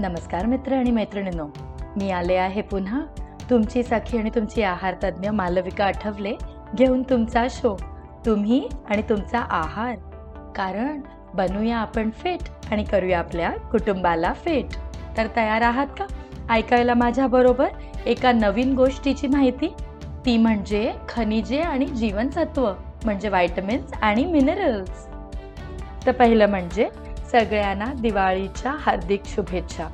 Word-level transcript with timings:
नमस्कार 0.00 0.46
मित्र 0.46 0.74
आणि 0.74 0.90
मैत्रिणींनो. 0.90 1.46
मी 1.96 2.10
आले 2.10 2.34
आहे 2.34 2.62
पुन्हा. 2.62 3.00
तुमची 3.50 3.82
सखी 3.82 4.18
आणि 4.18 4.30
तुमची 4.34 4.62
आहार 4.62 4.94
तज्ज्ञ 5.04 5.30
मालविका 5.30 5.84
आठवले 5.84 6.32
घेऊन 6.74 7.02
तुमचा 7.02 7.46
शो 7.50 7.76
तुम्ही 8.26 8.68
आणि 8.90 9.02
तुमचा 9.02 9.38
आहार. 9.38 9.94
कारण 10.56 11.00
बनूया 11.34 11.78
आपण 11.78 12.10
फिट 12.10 12.40
आणि 12.70 12.84
करूया 12.84 13.18
आपल्या 13.18 13.50
कुटुंबाला 13.50 14.32
फिट 14.32 14.66
तर 15.16 15.26
तयार 15.36 15.62
आहात 15.62 15.86
का? 15.98 16.06
ऐकायला 16.50 16.94
माझ्याबरोबर 16.94 17.68
एका 18.06 18.32
नवीन 18.32 18.74
गोष्टीची 18.74 19.26
माहिती. 19.26 19.74
ती 20.26 20.38
म्हणजे 20.38 20.92
खनिजे 21.08 21.60
आणि 21.60 21.86
जीवनसत्व 21.86 22.72
म्हणजे 23.04 23.28
व्हायटमिन्स 23.28 23.92
आणि 24.02 24.24
मिनरल्स 24.24 25.06
तर 26.06 26.12
पहिलं 26.12 26.46
म्हणजे 26.46 26.88
सगळ्यांना 27.32 27.92
दिवाळीच्या 27.94 28.72
हार्दिक 28.80 29.26
शुभेच्छा. 29.26 29.88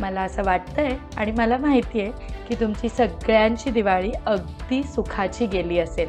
मला 0.00 0.20
असं 0.20 0.42
वाटतं 0.44 0.82
आहे 0.82 0.96
आणि 1.16 1.30
मला 1.30 1.56
माहिती 1.56 2.00
आहे 2.00 2.10
की 2.48 2.54
तुमची 2.54 2.88
सगळ्यांची 2.88 3.70
दिवाळी 3.70 4.10
अगदी 4.26 4.82
सुखाची 4.82 5.46
गेली 5.46 5.78
असेल. 5.78 6.08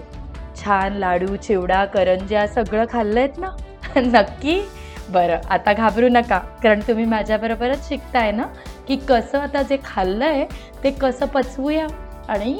छान 0.56 0.94
लाडू 0.94 1.36
चिवडा 1.36 1.86
करंज्या 1.86 2.48
सगळं 2.48 2.86
खाल्लं 2.92 3.20
आहेत 3.20 3.38
ना? 3.38 3.50
नक्की? 4.00 4.62
बरं 5.10 5.40
आता 5.50 5.74
घाबरू 5.74 6.08
नका. 6.10 6.38
कारण 6.64 6.80
तुम्ही 6.80 7.06
माझ्याबरोबरच 7.06 7.88
शिकताय 7.90 8.32
ना 8.32 8.44
की 8.88 8.96
कसं 8.96 9.40
आता 9.40 9.62
जे 9.62 9.78
खाल्लं 9.86 10.26
आहे 10.26 10.46
ते 10.84 10.92
कसं 10.92 11.26
पचवूया 11.26 11.88
आणि 12.28 12.54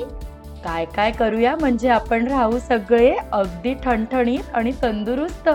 काय 0.64 0.86
काय 0.86 1.12
करूया 1.12 1.56
म्हणजे 1.56 1.90
आपण 1.90 2.28
राहू 2.28 2.60
सगळे 2.60 3.16
अगदी 3.32 3.74
ठणठणीत 3.74 4.50
आणि 4.54 4.72
तंदुरुस्त. 4.82 5.50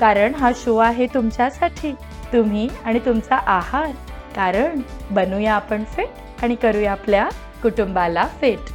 कारण 0.00 0.34
हा 0.34 0.50
शो 0.56 0.76
आहे 0.76 1.06
तुमच्यासाठी. 1.14 1.92
तुम्ही 2.32 2.68
आणि 2.84 2.98
तुमचा 2.98 3.36
आहार. 3.46 3.90
कारण 4.36 4.80
बनूया 5.10 5.54
आपण 5.54 5.84
फिट 5.84 6.42
आणि 6.42 6.54
करूया 6.54 6.92
आपल्या 6.92 7.28
कुटुंबाला 7.62 8.26
फिट 8.40 8.70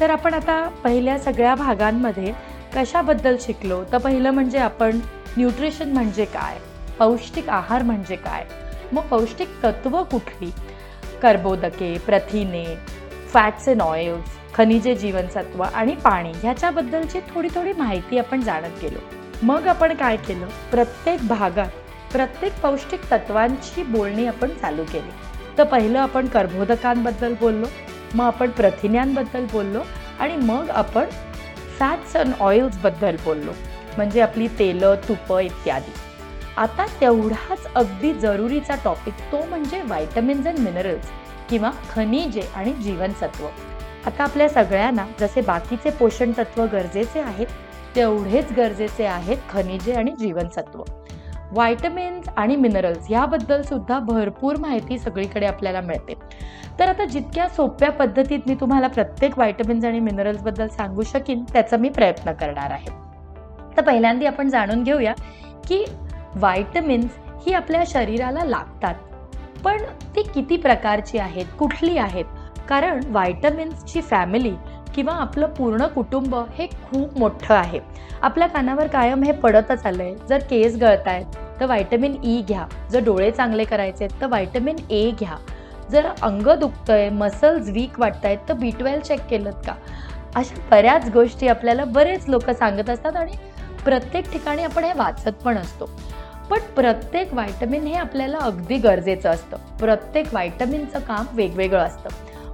तर 0.00 0.10
आपण 0.10 0.34
आता 0.34 0.62
पहिल्या 0.84 1.18
सगळ्या 1.18 1.54
भागांमध्ये 1.54 2.32
कशाबद्दल 2.76 3.36
शिकलो? 3.40 3.82
तर 3.92 3.98
पहिलं 3.98 4.30
म्हणजे 4.30 4.58
आपण 4.58 4.98
न्यूट्रिशन 5.36 5.92
म्हणजे 5.92 6.24
काय? 6.24 6.58
पौष्टिक 6.98 7.48
आहार 7.48 7.82
म्हणजे 7.82 8.16
काय? 8.16 8.44
मग 8.92 9.02
पौष्टिक 9.02 9.48
तत्व 9.62 10.02
कुठली? 10.02 10.50
कर्बोदके 11.22 11.96
प्रथिने 12.06 12.64
फॅट्स 13.32 13.68
अँड 13.68 13.82
ऑइल्स 13.82 14.38
खनिजे 14.54 14.94
जीवनसत्व 14.94 15.62
आणि 15.62 15.94
पाणी 15.94 16.32
ह्याच्याबद्दलची 16.32 17.20
थोडी 17.34 17.48
थोडी 17.54 17.72
माहिती 17.72 18.18
आपण 18.18 18.40
जाणत 18.40 18.82
गेलो. 18.82 19.19
मग 19.42 19.66
आपण 19.68 19.94
काय 19.96 20.16
केलं? 20.16 20.46
प्रत्येक 20.70 21.26
भागात 21.28 22.12
प्रत्येक 22.12 22.60
पौष्टिक 22.62 23.00
तत्वांची 23.10 23.82
बोलणी 23.82 24.26
आपण 24.26 24.50
चालू 24.60 24.84
केली. 24.84 25.10
तर 25.58 25.64
पहिलं 25.64 25.98
आपण 25.98 26.26
कर्बोदकांबद्दल 26.26 27.34
बोललो 27.40 27.66
मग 28.14 28.24
आपण 28.24 28.50
प्रथिन्यांबद्दल 28.50 29.44
बोललो 29.52 29.82
आणि 30.20 30.36
मग 30.36 30.70
आपण 30.70 31.04
फॅट्स 31.78 32.16
अँड 32.16 32.32
ऑइल्सबद्दल 32.40 33.16
बोललो 33.24 33.52
म्हणजे 33.96 34.20
आपली 34.20 34.48
तेलं 34.58 34.94
तुपं 35.08 35.40
इत्यादी. 35.40 35.92
आता 36.56 36.86
तेवढाच 37.00 37.66
अगदी 37.74 38.12
जरुरीचा 38.14 38.74
टॉपिक 38.84 39.14
तो 39.32 39.44
म्हणजे 39.48 39.80
व्हायटमिन्स 39.82 40.46
अँड 40.46 40.58
मिनरल्स 40.58 41.10
किंवा 41.50 41.70
खनिजे 41.90 42.42
आणि 42.54 42.72
जीवनसत्व. 42.74 43.46
आता 44.06 44.24
आपल्या 44.24 44.48
सगळ्यांना 44.48 45.06
जसे 45.20 45.40
बाकीचे 45.40 45.90
पोषण 45.90 46.32
तत्व 46.38 46.64
गरजेचे 46.72 47.20
आहेत 47.20 47.46
तेवढेच 47.96 48.52
गरजेचे 48.52 49.04
आहेत 49.04 49.36
खनिजे 49.50 49.92
आणि 49.92 50.10
जीवनसत्व. 50.18 50.82
व्हायटमिन्स 51.52 52.28
आणि 52.36 52.56
मिनरल्स 52.56 53.10
याबद्दल 53.10 53.62
सुद्धा 53.62 53.98
भरपूर 53.98 54.56
माहिती 54.56 54.98
सगळीकडे 54.98 55.46
आपल्याला 55.46 55.80
मिळते. 55.80 56.14
तर 56.78 56.88
आता 56.88 57.04
जितक्या 57.04 57.48
सोप्या 57.48 57.90
पद्धतीत 57.90 58.38
मी 58.46 58.54
तुम्हाला 58.54 58.86
प्रत्येक 58.86 59.38
व्हायटमिन्स 59.38 59.84
आणि 59.84 60.00
मिनरल्सबद्दल 60.00 60.68
सांगू 60.68 61.02
शकेन 61.02 61.44
त्याचा 61.52 61.76
मी 61.76 61.88
प्रयत्न 61.88 62.32
करणार 62.32 62.70
आहे. 62.70 62.90
तर 63.76 63.82
पहिल्यांदा 63.82 64.26
आपण 64.26 64.48
जाणून 64.48 64.82
घेऊया 64.82 65.12
की 65.68 65.84
व्हायटमिन्स 66.34 67.10
ही 67.46 67.52
आपल्या 67.52 67.82
शरीराला 67.86 68.44
लागतात. 68.44 68.94
पण 69.64 69.76
ती 70.16 70.22
किती 70.22 70.56
प्रकारची 70.56 71.18
आहेत 71.18 71.46
कुठली 71.58 71.98
आहेत? 71.98 72.24
कारण 72.68 73.00
व्हायटमिन्सची 73.06 74.02
फॅमिली 74.02 74.52
किंवा 74.94 75.12
आपलं 75.12 75.46
पूर्ण 75.46 75.86
कुटुंब 75.86 76.34
हे 76.34 76.66
खूप 76.66 77.18
मोठं 77.18 77.54
आहे. 77.54 77.80
आपल्या 78.22 78.48
कानावर 78.48 78.86
कायम 78.86 79.22
हे 79.22 79.32
पडतच 79.32 79.86
आलं 79.86 80.02
आहे 80.02 80.14
जर 80.28 80.38
केस 80.38 80.76
गळत 80.76 81.06
आहेत 81.06 81.36
तर 81.60 81.66
व्हायटमिन 81.66 82.16
ई 82.24 82.42
घ्या. 82.42 82.66
जर 82.90 83.04
डोळे 83.04 83.30
चांगले 83.30 83.64
करायचे 83.64 84.04
आहेत 84.04 84.20
तर 84.20 84.26
व्हायटमिन 84.26 84.76
ए 84.90 85.10
घ्या. 85.10 85.36
जर 85.90 86.06
अंग 86.22 86.48
दुखतंय 86.48 87.08
मसल्स 87.10 87.68
वीक 87.68 88.00
वाटत 88.00 88.24
आहेत 88.24 88.38
तर 88.48 88.54
बी 88.54 88.70
ट्वेल्व 88.70 89.00
चेक 89.00 89.20
केलं 89.20 89.50
का? 89.50 89.74
अशा 90.34 90.60
बऱ्याच 90.70 91.10
गोष्टी 91.10 91.48
आपल्याला 91.48 91.84
बरेच 91.84 92.28
लोक 92.28 92.50
सांगत 92.50 92.90
असतात 92.90 93.16
आणि 93.16 93.32
प्रत्येक 93.84 94.32
ठिकाणी 94.32 94.64
आपण 94.64 94.84
हे 94.84 94.92
वाचत 94.92 95.42
पण 95.44 95.56
असतो. 95.56 95.90
पण 96.50 96.58
प्रत्येक 96.76 97.32
व्हायटमिन 97.34 97.82
हे 97.82 97.94
आपल्याला 97.94 98.38
अगदी 98.38 98.76
गरजेचं 98.76 99.30
असतं. 99.30 99.56
प्रत्येक 99.80 100.26
व्हायटमिनचं 100.32 100.98
काम 100.98 101.24
वेगवेगळं 101.32 101.80
असतं. 101.80 102.08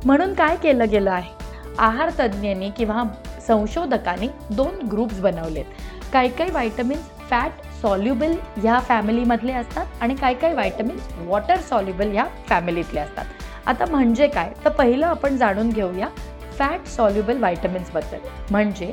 म्हणून 0.04 0.34
काय 0.34 0.56
केलं 0.56 0.88
गेलं 0.90 1.10
आहे? 1.10 1.45
आहार 1.78 2.10
तज्ज्ञांनी 2.20 2.70
किंवा 2.70 3.02
संशोधकांनी 3.46 4.28
दोन 4.50 4.86
ग्रुप्स 4.88 5.20
बनवलेत. 5.20 5.64
काही 6.12 6.28
काही 6.28 6.50
व्हायटमिन्स 6.50 7.02
फॅट 7.30 7.50
सॉल्युबल 7.82 8.32
ह्या 8.56 8.78
फॅमिलीमधले 8.78 9.52
असतात 9.52 9.86
आणि 10.00 10.14
काही 10.14 10.34
काही 10.34 10.54
व्हायटमिन्स 10.54 11.08
वॉटर 11.18 11.56
सॉल्युबल 11.56 12.10
ह्या 12.10 12.26
फॅमिलीतले 12.48 13.00
असतात. 13.00 13.24
आता 13.66 13.84
म्हणजे 13.90 14.26
काय? 14.26 14.52
तर 14.64 14.70
पहिलं 14.70 15.06
आपण 15.06 15.36
जाणून 15.36 15.70
घेऊया 15.70 16.08
फॅट 16.58 16.86
सॉल्युबल 16.86 17.38
व्हायटमिन्सबद्दल 17.38 18.18
म्हणजे 18.50 18.92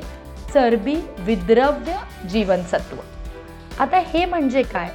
चरबी 0.54 0.96
विद्रव्य 1.18 1.96
जीवनसत्व. 2.28 2.96
आता 3.80 3.98
हे 3.98 4.24
म्हणजे 4.24 4.62
काय? 4.62 4.88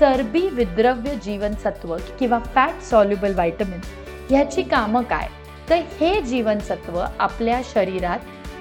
चरबी 0.00 0.48
विद्रव्य 0.52 1.14
जीवनसत्व 1.14 1.96
किंवा 2.18 2.38
फॅट 2.38 2.82
सॉल्युबल 2.82 3.34
व्हायटमिन्स 3.34 3.86
ह्याची 4.30 4.62
कामं 4.62 5.02
काय? 5.02 5.28
तर 5.70 5.76
हे 6.00 6.20
जीवनसत्व 6.20 7.04
आपल्या 7.18 7.60
शरीरात 7.74 8.18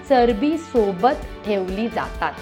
चरबीसोबत 0.10 1.26
ठेवली 1.46 1.88
जातात. 1.88 2.34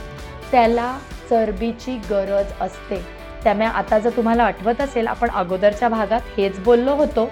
त्याला 0.52 0.98
चरबीची 1.30 1.98
गरज 2.10 2.46
असते. 2.62 3.06
त्यामुळे 3.44 3.68
आता 3.68 4.00
जर 4.00 4.10
तुम्हाला 4.10 4.44
आठवत 4.44 4.82
असेल 4.82 5.08
आपण 5.08 5.30
अगोदरच्या 5.30 5.90
भागात 5.90 6.22
हेच 6.38 6.60
बोललो 6.60 6.96
होतो. 6.96 7.30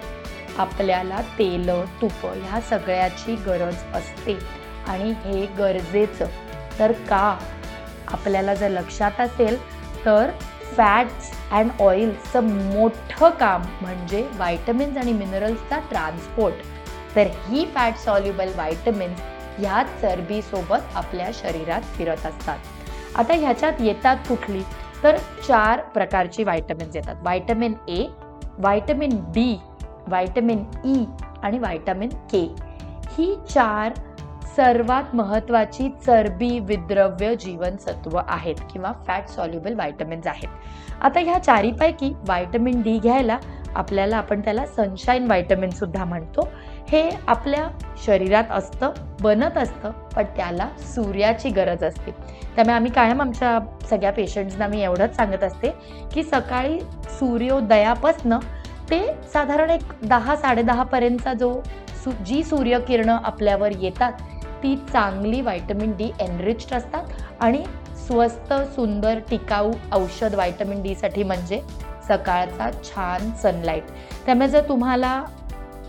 आपल्याला 0.58 1.22
तेल 1.40 1.70
तुप 2.02 2.26
ह्या 2.26 2.62
सगळ्याची 2.62 3.36
गरज 3.36 3.76
असते. 3.94 4.38
आणि 4.88 5.12
हे 5.12 5.46
गरजेचं. 5.46 6.26
तर 6.80 6.92
का? 6.92 7.38
आपल्याला 8.08 8.54
जर 8.54 8.70
लक्षात 8.70 9.20
असेल 9.20 9.58
तर 10.06 10.30
फॅट्स 10.78 11.32
अँड 11.52 11.72
ऑइल्सचं 11.82 12.44
मोठं 12.44 13.30
काम 13.30 13.62
म्हणजे 13.82 14.28
व्हायटमिन्स 14.34 14.98
आणि 14.98 15.14
मिनरल्सचा 15.14 15.80
ट्रान्सपोर्ट. 15.80 16.56
तर 17.16 17.28
ही 17.48 17.66
फॅट 17.66 17.96
सॉल्युबल 17.96 18.52
व्हायटमिन्स 18.56 19.22
ह्या 19.60 19.84
चरबीसोबत 20.02 20.96
आपल्या 20.96 21.30
शरीरात 21.34 21.82
फिरत 21.82 22.26
असतात. 22.26 22.58
आता 23.16 23.34
ह्याच्यात 23.34 23.74
येतात 23.80 24.18
कुठली? 24.30 24.62
तर 25.04 25.18
चार 25.48 25.82
प्रकारची 25.94 26.44
व्हायटमिन्स 26.44 26.96
येतात. 26.96 27.16
Vitamin 27.22 27.74
A 27.88 28.06
vitamin 28.58 29.10
B 29.34 29.58
vitamin 30.08 30.64
E 30.86 31.04
आणि 31.44 31.58
व्हायटमिन 31.60 32.10
के 32.32 32.42
ही 33.18 33.36
चार 33.50 33.94
सर्वात 34.56 35.16
महत्त्वाची 35.16 35.90
चरबी 36.06 36.60
विद्रव्य 36.60 37.36
जीवनसत्व 37.36 38.20
आहेत 38.28 38.56
किंवा 38.74 38.92
फॅट 39.08 39.28
सॉल्युबल 39.28 39.74
व्हायटमिन्स 39.74 40.28
आहेत. 40.28 40.48
आता 41.02 41.20
ह्या 41.20 41.38
चारीपैकी 41.40 42.10
व्हायटमिन 42.10 42.82
डी 42.82 42.98
घ्यायला 43.00 43.38
आपल्याला 43.76 44.18
आपण 44.18 44.42
त्याला 44.42 44.66
सनशाईन 44.66 45.26
व्हायटमिन 45.26 45.70
सुद्धा 45.70 46.06
म्हणतो. 46.06 46.50
हे 46.90 47.10
आपल्या 47.28 47.68
शरीरात 48.06 48.52
असतं 48.52 48.92
बनत 49.22 49.58
असतं 49.58 49.92
पण 50.16 50.24
त्याला 50.36 50.68
सूर्याची 50.94 51.50
गरज 51.50 51.84
असते. 51.84 52.12
त्यामुळे 52.56 52.76
आम्ही 52.76 52.92
कायम 52.92 53.22
आमच्या 53.22 53.58
सगळ्या 53.90 54.12
पेशंट्सना 54.12 54.68
मी 54.68 54.82
एवढंच 54.82 55.16
सांगत 55.16 55.44
असते 55.44 55.70
की 56.14 56.24
सकाळी 56.24 56.80
सूर्योदयापासनं 57.20 58.40
ते 58.92 59.00
साधारण 59.34 59.70
एक 59.70 59.92
दहा 60.04 60.36
साडेदहापर्यंतचा 60.36 61.34
जो 61.34 61.54
सु 62.04 62.12
जी 62.26 62.44
सूर्यकिरणं 62.44 63.18
आपल्यावर 63.24 63.72
येतात 63.80 64.22
ती 64.64 64.76
चांगली 64.94 65.42
व्हायटमिन 65.42 65.92
डी 65.98 66.12
एनरिच्ड 66.20 66.74
असतात 66.74 67.04
आणि 67.40 67.64
स्वस्त 68.08 68.54
सुंदर 68.76 69.20
टिकाऊ 69.30 69.72
औषध 69.92 70.36
व्हायटमिन 70.36 70.82
डीसाठी 70.82 71.24
म्हणजे 71.24 71.62
सकाळचा 72.08 72.70
छान 72.84 73.32
सनलाईट 73.42 73.84
त्यामुळे 74.26 74.48
जर 74.48 74.68
तुम्हाला 74.70 75.22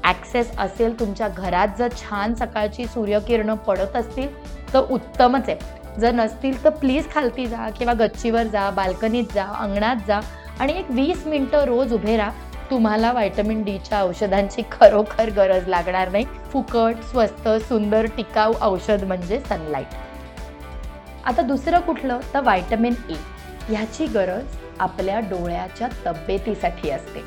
ॲक्सेस 0.09 0.51
असेल 0.59 0.99
तुमच्या 1.01 1.29
घरात 1.29 1.69
जर 1.79 1.89
छान 1.97 2.35
सकाळची 2.35 2.87
सूर्यकिरणं 2.87 3.55
पडत 3.57 3.97
असतील 3.97 4.29
तर 4.73 4.81
उत्तमच 4.91 5.49
आहे. 5.49 5.77
जर 6.01 6.13
नसतील 6.15 6.63
तर 6.65 6.71
प्लीज 6.71 7.11
खालती 7.13 7.47
जा 7.47 7.69
किंवा 7.79 7.93
गच्चीवर 7.99 8.47
जा 8.47 8.69
बाल्कनीत 8.71 9.33
जा 9.35 9.45
अंगणात 9.61 9.97
जा 10.09 10.21
आणि 10.61 10.73
एक 10.79 10.91
वीस 10.91 11.27
मिनटं 11.27 11.65
रोज 11.65 11.93
उभे 11.93 12.17
राहा. 12.17 12.47
तुम्हाला 12.71 13.11
व्हायटमिन 13.13 13.63
डीच्या 13.65 14.03
औषधांची 14.03 14.63
खरोखर 14.73 15.31
गरज 15.37 15.69
लागणार 15.69 16.11
नाही. 16.11 16.25
फुकट 16.53 17.03
स्वस्त 17.11 17.49
सुंदर 17.69 18.07
टिकाऊ 18.17 18.55
औषध 18.61 19.05
म्हणजे 19.05 19.39
सनलाईट 19.41 19.95
आता 21.27 21.43
दुसरं 21.43 21.81
कुठलं? 21.81 22.21
तर 22.35 22.41
व्हायटमिन 22.41 22.95
ए 23.11 23.15
ह्याची 23.69 24.07
गरज 24.07 24.57
आपल्या 24.81 25.19
डोळ्याच्या 25.21 25.89
तब्येतीसाठी 26.07 26.91
असते. 26.91 27.23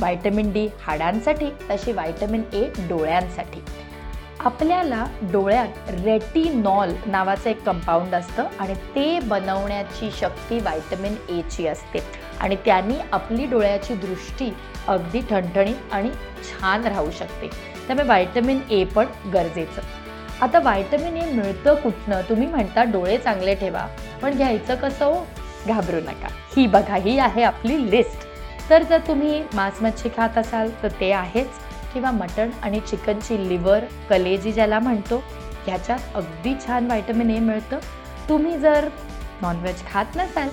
व्हायटमिन 0.00 0.52
डी 0.52 0.68
हाडांसाठी 0.80 1.46
तशी 1.70 1.92
व्हायटमिन 1.92 2.42
ए 2.52 2.64
डोळ्यांसाठी. 2.78 3.62
आपल्याला 4.40 5.06
डोळ्यात 5.22 5.90
रेटिनॉल 6.04 6.92
नावाचं 7.06 7.50
एक 7.50 7.62
कंपाऊंड 7.62 8.14
असतं 8.14 8.44
आणि 8.60 8.74
ते 8.74 9.20
बनवण्याची 9.20 10.10
शक्ती 10.20 10.58
व्हायटमिन 10.58 11.14
एची 11.28 11.66
असते. 11.66 11.98
आणि 12.40 12.56
त्यांनी 12.56 12.94
आपली 13.12 13.46
डोळ्याची 13.46 13.94
दृष्टी 13.94 14.54
अगदी 14.88 15.20
ठणठणीत 15.20 15.92
आणि 15.92 16.10
छान 16.42 16.86
राहू 16.86 17.10
शकते. 17.10 17.48
त्यामुळे 17.86 18.06
व्हायटमिन 18.06 18.60
ए 18.70 18.84
पण 18.84 19.06
गरजेचं. 19.34 19.82
आता 20.40 20.58
व्हायटमिन 20.58 21.16
ए 21.16 21.32
मिळतं 21.32 21.74
कुठनं? 21.74 22.20
तुम्ही 22.28 22.46
म्हणता 22.46 22.82
डोळे 22.82 23.18
चांगले 23.18 23.54
ठेवा. 23.54 23.86
पण 24.22 24.36
घ्यायचं 24.36 24.74
कसं 24.74 25.04
हो? 25.04 25.26
घाबरू 25.66 26.00
नका. 26.00 26.28
ही 26.56 26.66
बघा 26.66 26.96
ही 26.96 27.18
आहे 27.18 27.42
आपली 27.42 27.90
लिस्ट 27.90 28.29
तर 28.70 28.82
जर 28.82 28.98
तुम्ही 29.06 29.42
मांस 29.54 29.82
मच्छी 29.82 30.08
खात 30.16 30.38
असाल 30.38 30.70
तर 30.82 30.88
ते 31.00 31.12
आहेच. 31.12 31.48
किंवा 31.92 32.10
मटण 32.10 32.50
आणि 32.62 32.80
चिकनची 32.80 33.36
लिव्हर 33.48 33.84
कलेजी 34.10 34.52
ज्याला 34.52 34.78
म्हणतो 34.78 35.16
ह्याच्यात 35.66 36.16
अगदी 36.16 36.54
छान 36.66 36.86
व्हायटमिन 36.86 37.30
ए 37.30 37.38
मिळतं. 37.38 37.78
तुम्ही 38.28 38.58
जर 38.58 38.88
नॉनव्हेज 39.42 39.82
खात 39.86 40.16
नसाल 40.16 40.48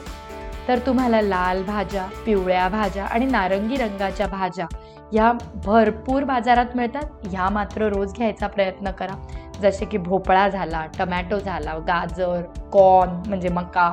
तर 0.67 0.79
तुम्हाला 0.85 1.21
लाल 1.21 1.63
भाज्या 1.63 2.05
पिवळ्या 2.25 2.67
भाज्या 2.69 3.05
आणि 3.05 3.25
नारंगी 3.25 3.75
रंगाच्या 3.75 4.27
भाज्या 4.27 4.65
ह्या 5.11 5.31
भरपूर 5.65 6.23
बाजारात 6.23 6.75
मिळतात. 6.75 7.03
ह्या 7.25 7.49
मात्र 7.49 7.87
रोज 7.89 8.13
घ्यायचा 8.13 8.47
प्रयत्न 8.47 8.91
करा. 8.91 9.15
जसे 9.61 9.85
की 9.85 9.97
भोपळा 9.97 10.47
झाला 10.49 10.85
टमॅटो 10.97 11.39
झाला 11.39 11.77
गाजर 11.87 12.41
कॉर्न 12.73 13.11
म्हणजे 13.27 13.49
मका 13.49 13.91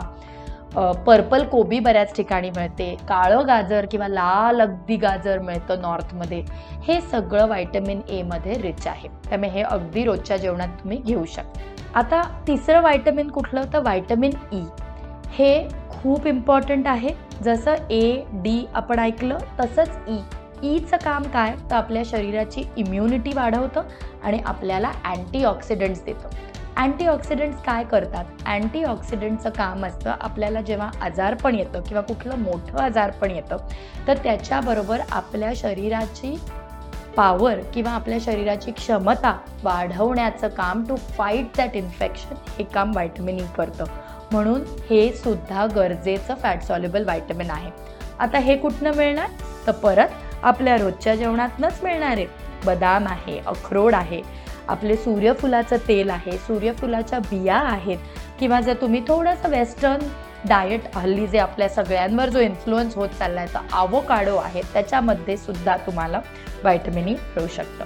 पर्पल 0.77 1.45
कोबी 1.45 1.79
बऱ्याच 1.79 2.15
ठिकाणी 2.17 2.51
मिळते 2.51 2.97
काळं 3.09 3.47
गाजर 3.47 3.87
किंवा 3.91 4.09
लाल 4.09 4.61
अगदी 4.61 4.97
गाजर 4.97 5.39
मिळतं 5.39 5.81
नॉर्थमध्ये. 5.81 6.43
हे 6.83 7.01
सगळं 7.01 7.47
व्हायटमिन 7.47 8.01
एमध्ये 8.09 8.55
रिच 8.55 8.87
आहे. 8.87 9.09
त्यामुळे 9.29 9.51
हे 9.51 9.63
अगदी 9.63 10.05
रोजच्या 10.05 10.37
जेवणात 10.37 10.69
तुम्ही 10.69 10.99
घेऊ 10.99 11.25
शकता. 11.25 11.61
आता 11.95 12.23
तिसरं 12.47 12.81
व्हायटमिन 12.81 13.29
कुठलं 13.29 13.63
तर 13.73 13.79
व्हायटमिन 13.79 14.33
ई. 14.53 14.63
हे 15.31 15.69
खूप 15.91 16.27
इम्पॉर्टंट 16.27 16.89
आहे. 16.89 17.11
जसं 17.43 17.75
ए 17.91 18.23
डी 18.33 18.65
आपण 18.75 18.99
ऐकलं 18.99 19.39
तसंच 19.61 19.99
ई. 20.09 20.19
ईचं 20.63 20.97
काम 20.97 21.23
काय? 21.23 21.55
तर 21.71 21.75
आपल्या 21.75 22.03
शरीराची 22.07 22.63
इम्युनिटी 22.77 23.33
वाढवतं 23.35 23.83
आणि 24.25 24.39
आपल्याला 24.47 24.91
अँटीऑक्सिडंट्स 25.05 26.05
देतं. 26.05 26.29
अँटीऑक्सिडंट्स 26.77 27.63
काय 27.63 27.85
करतात? 27.85 28.25
अँटीऑक्सिडंटचं 28.47 29.51
काम 29.51 29.85
असतं 29.87 30.15
आपल्याला 30.21 30.61
जेव्हा 30.61 30.91
आजारपण 31.01 31.55
येतं 31.55 31.81
किंवा 31.81 32.03
कुठलं 32.03 32.39
मोठं 32.39 32.79
आजारपण 32.79 33.31
येतं 33.31 33.57
तर 34.07 34.17
त्याच्याबरोबर 34.17 35.01
आपल्या 35.11 35.53
शरीराची 35.57 36.37
पॉवर 37.17 37.61
किंवा 37.75 37.91
आपल्या 37.91 38.19
शरीराची 38.21 38.71
क्षमता 38.71 39.37
वाढवण्याचं 39.63 40.49
काम 40.49 40.85
टू 40.85 40.97
फाईट 40.97 41.57
दॅट 41.57 41.77
इन्फेक्शन 41.77 42.35
हे 42.59 42.65
काम 42.65 42.91
व्हायटमिन 42.91 43.39
ई 43.39 43.43
e 43.43 43.55
करतं. 43.57 43.85
म्हणून 44.33 44.63
हे 44.91 45.13
सुद्धा 45.13 45.67
गरजेचं 45.67 46.35
फॅट 46.35 46.63
सॉल्युबल 46.63 47.05
व्हायटमिन 47.05 47.51
आहे. 47.51 47.71
आता 48.19 48.39
हे 48.39 48.57
कुठनं 48.57 48.95
मिळणार? 48.97 49.29
तर 49.67 49.73
परत 49.73 50.09
आपल्या 50.43 50.77
रोजच्या 50.77 51.15
जेवणातनंच 51.15 51.81
मिळणार 51.83 52.17
आहे. 52.17 52.27
बदाम 52.67 53.07
आहे 53.07 53.39
अक्रोड 53.47 53.95
आहे 53.95 54.23
आपले 54.69 54.97
सूर्यफुलाचं 54.97 55.77
तेल 55.89 56.11
आहे 56.11 56.37
सूर्यफुलाच्या 56.39 57.19
बिया 57.19 57.57
आहेत 57.57 57.99
किंवा 58.41 58.61
जर 58.61 58.75
तुम्ही 58.81 59.01
थोडंसं 59.09 59.51
वेस्टर्न 59.51 60.07
डाएट 60.49 60.97
हल्ली 60.97 61.27
जे 61.27 61.39
आपल्या 61.39 61.69
सगळ्यांवर 61.69 62.29
जो 62.29 62.41
इन्फ्लुअन्स 62.41 62.97
होत 62.97 63.09
चालला 63.19 63.41
आहे 63.41 63.55
तर 63.55 63.75
आवोकाडो 63.77 64.37
आहे 64.37 64.63
त्याच्यामध्ये 64.73 65.37
सुद्धा 65.37 65.77
तुम्हाला 65.77 66.21
व्हायटमिन 66.63 67.09
ई 67.09 67.15
e 67.15 67.17
मिळू 67.37 67.47
शकतं. 67.47 67.85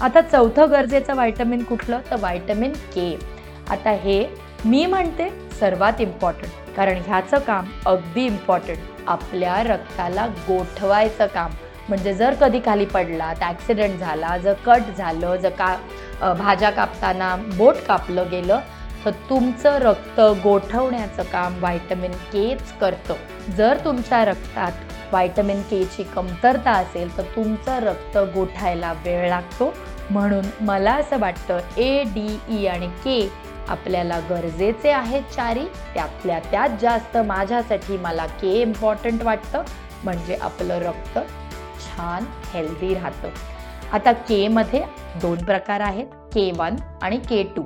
आता 0.00 0.20
चौथं 0.20 0.70
गरजेचं 0.70 1.14
व्हायटमिन 1.14 1.62
कुठलं? 1.64 2.00
तर 2.10 2.16
व्हायटमिन 2.16 2.72
के 2.94 3.14
आता 3.70 3.90
हे 4.02 4.24
मी 4.64 4.84
म्हणते 4.86 5.28
सर्वात 5.60 6.00
इम्पॉर्टंट 6.00 6.74
कारण 6.76 7.00
ह्याचं 7.06 7.38
काम 7.38 7.66
अगदी 7.86 8.24
इम्पॉर्टंट 8.26 9.08
आपल्या 9.08 9.62
रक्ताला 9.62 10.26
गोठवायचं 10.48 11.26
काम. 11.26 11.50
म्हणजे 11.88 12.12
जर 12.14 12.34
कधी 12.40 12.60
खाली 12.64 12.84
पडला 12.84 13.32
तर 13.34 13.44
ॲक्सिडेंट 13.44 13.98
झाला 14.00 14.36
जर 14.36 14.52
कट 14.66 14.96
झालं 14.96 15.36
जर 15.36 15.50
का 15.50 15.74
भाज्या 16.20 16.70
कापताना 16.70 17.34
बोट 17.56 17.74
कापलं 17.88 18.30
गेलं 18.30 18.60
तर 19.04 19.10
तुमचं 19.10 19.78
रक्त 19.78 20.20
गोठवण्याचं 20.42 21.22
काम 21.22 21.58
व्हायटमिन 21.58 22.12
केच 22.12 22.72
करतं. 22.80 23.14
जर 23.56 23.78
तुमच्या 23.84 24.24
रक्तात 24.24 24.72
व्हायटमिन 25.10 25.62
केची 25.62 26.02
कमतरता 26.02 26.70
असेल 26.70 27.16
तर 27.18 27.22
तुमचं 27.36 27.78
रक्त 27.78 28.18
गोठायला 28.34 28.92
वेळ 28.92 29.28
लागतो. 29.28 29.72
म्हणून 30.10 30.44
मला 30.60 30.92
असं 30.92 31.18
वाटतं 31.18 31.58
ए 31.76 32.02
डी 32.04 32.38
ई 32.48 32.66
आणि 32.66 32.88
के 33.04 33.32
आपल्याला 33.68 34.18
गरजेचे 34.20 34.90
आहेत 34.90 35.22
चारी. 35.34 35.64
त्यातल्या 35.94 36.38
त्यात 36.50 36.68
जास्त 36.80 37.16
माझ्यासाठी 37.16 37.96
मला 37.96 38.26
के 38.26 38.60
इम्पॉर्टंट 38.60 39.22
वाटतं. 39.22 39.62
म्हणजे 40.04 40.34
आपलं 40.34 40.78
रक्त 40.78 41.18
छान 41.80 42.24
हेल्दी 42.54 42.94
राहतं. 42.94 43.28
आता 43.92 44.12
केमध्ये 44.12 44.82
दोन 45.22 45.44
प्रकार 45.44 45.80
आहेत. 45.80 46.06
के 46.34 46.50
वन 46.58 46.76
आणि 47.02 47.16
के 47.18 47.42
टू 47.56 47.62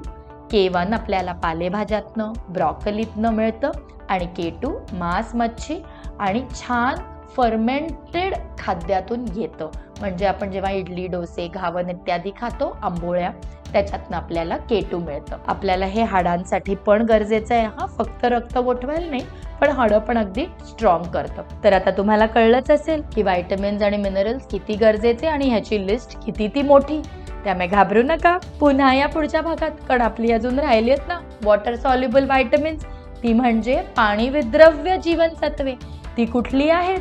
के 0.50 0.68
वन 0.68 0.92
आपल्याला 0.94 1.32
पालेभाज्यातनं 1.32 2.32
ब्रॉकलीतनं 2.48 3.32
मिळतं 3.32 3.70
आणि 4.10 4.26
के 4.36 4.48
टू 4.62 4.70
मांस 4.92 5.34
मच्छी 5.34 5.78
आणि 6.20 6.42
छान 6.54 7.02
फर्मेंटेड 7.36 8.34
खाद्यातून 8.58 9.24
येतं 9.36 9.70
म्हणजे 10.00 10.26
आपण 10.26 10.50
जेव्हा 10.50 10.70
इडली 10.70 11.06
डोसे 11.06 11.46
घावन 11.48 11.90
इत्यादी 11.90 12.30
खातो 12.40 12.76
आंबोळ्या 12.82 13.30
त्याच्यातनं 13.72 14.16
आपल्याला 14.16 14.56
के 14.56 14.80
टू 14.90 14.98
मिळतं. 14.98 15.36
आपल्याला 15.46 15.86
हे 15.86 16.02
हाडांसाठी 16.02 16.74
पण 16.74 17.02
गरजेचं 17.02 17.54
आहे. 17.54 17.66
हा 17.78 17.86
फक्त 17.98 18.24
रक्त 18.24 18.58
गोठवायला 18.58 19.10
नाही 19.10 19.22
पण 19.64 19.70
हाडं 19.70 19.98
पण 19.98 20.18
अगदी 20.18 20.44
स्ट्रॉंग 20.44 21.04
करतं. 21.04 21.42
तर 21.64 21.72
आता 21.72 21.90
तुम्हाला 21.90 22.26
कळलंच 22.26 22.70
असेल 22.70 23.02
की 23.14 23.22
व्हायटमिन्स 23.22 23.82
आणि 23.82 23.96
मिनरल्स 23.96 24.46
किती 24.46 24.74
गरजेचे 24.74 25.26
आणि 25.26 25.48
ह्याची 25.48 25.86
लिस्ट 25.86 26.16
किती 26.24 26.48
ती 26.48 26.62
मोठी. 26.62 27.00
त्यामुळे 27.44 27.66
घाबरू 27.66 28.02
नका. 28.02 28.36
पुन्हा 28.60 28.94
या 28.94 29.06
पुढच्या 29.08 29.40
भागात. 29.40 29.70
कारण 29.88 30.00
आपली 30.00 30.32
अजून 30.32 30.58
राहिली 30.58 30.90
आहेत 30.90 31.08
ना? 31.08 31.18
वॉटर 31.44 31.74
सॉल्युबल 31.74 32.24
व्हायटमिन्स 32.24 32.84
ती 33.22 33.32
म्हणजे 33.32 33.80
पाणी 33.96 34.28
विद्रव्य 34.28 34.96
जीवनसत्वे. 34.98 35.74
ती 36.16 36.24
कुठली 36.24 36.68
आहेत? 36.68 37.00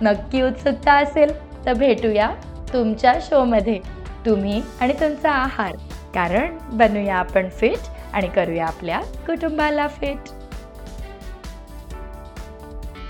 नक्की 0.00 0.42
उत्सुकता 0.42 0.92
असेल 0.92 1.32
तर 1.66 1.72
भेटूया 1.72 2.30
तुमच्या 2.72 3.14
शोमध्ये 3.22 3.78
तुम्ही 4.26 4.62
आणि 4.80 4.92
तुमचा 4.92 5.30
आहार. 5.30 5.72
कारण 6.14 6.58
बनूया 6.72 7.16
आपण 7.16 7.48
फिट 7.48 7.90
आणि 8.12 8.28
करूया 8.28 8.66
आपल्या 8.66 9.00
कुटुंबाला 9.26 9.88
फिट 9.88 10.30